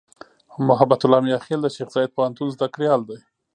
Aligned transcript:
محبت 0.67 0.99
الله 1.03 1.19
"میاخېل" 1.27 1.59
د 1.63 1.67
شیخزاید 1.75 2.13
پوهنتون 2.15 2.47
زدهکړیال 2.55 3.01
دی. 3.09 3.17